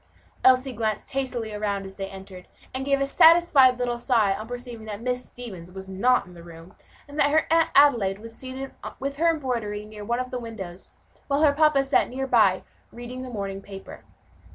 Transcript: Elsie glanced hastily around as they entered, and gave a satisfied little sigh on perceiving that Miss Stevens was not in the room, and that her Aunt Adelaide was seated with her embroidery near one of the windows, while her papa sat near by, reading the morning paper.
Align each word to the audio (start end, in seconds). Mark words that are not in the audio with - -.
Elsie 0.43 0.73
glanced 0.73 1.11
hastily 1.11 1.53
around 1.53 1.85
as 1.85 1.93
they 1.93 2.07
entered, 2.09 2.47
and 2.73 2.85
gave 2.85 2.99
a 2.99 3.05
satisfied 3.05 3.77
little 3.77 3.99
sigh 3.99 4.33
on 4.33 4.47
perceiving 4.47 4.87
that 4.87 4.99
Miss 4.99 5.23
Stevens 5.23 5.71
was 5.71 5.91
not 5.91 6.25
in 6.25 6.33
the 6.33 6.41
room, 6.41 6.73
and 7.07 7.19
that 7.19 7.29
her 7.29 7.45
Aunt 7.51 7.69
Adelaide 7.75 8.17
was 8.17 8.33
seated 8.35 8.71
with 8.99 9.17
her 9.17 9.29
embroidery 9.29 9.85
near 9.85 10.03
one 10.03 10.19
of 10.19 10.31
the 10.31 10.39
windows, 10.39 10.93
while 11.27 11.43
her 11.43 11.53
papa 11.53 11.83
sat 11.83 12.09
near 12.09 12.25
by, 12.25 12.63
reading 12.91 13.21
the 13.21 13.29
morning 13.29 13.61
paper. 13.61 14.03